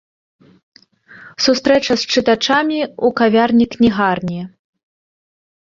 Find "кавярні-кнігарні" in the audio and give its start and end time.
3.21-4.41